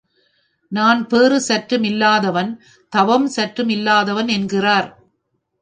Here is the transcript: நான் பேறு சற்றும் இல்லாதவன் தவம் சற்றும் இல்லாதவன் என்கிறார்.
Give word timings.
நான் 0.71 1.07
பேறு 1.07 1.41
சற்றும் 1.41 1.83
இல்லாதவன் 1.83 2.51
தவம் 2.93 3.27
சற்றும் 3.27 3.69
இல்லாதவன் 3.69 4.27
என்கிறார். 4.27 4.89